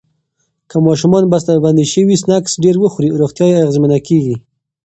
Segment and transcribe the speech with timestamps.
[0.69, 4.35] که ماشومان بستهبندي شوي سنکس ډیر وخوري، روغتیا یې اغېزمنه کېږي.